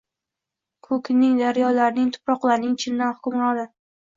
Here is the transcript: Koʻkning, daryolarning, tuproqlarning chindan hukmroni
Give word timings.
Koʻkning, 0.87 1.35
daryolarning, 1.43 2.09
tuproqlarning 2.17 2.75
chindan 2.85 3.15
hukmroni 3.19 3.71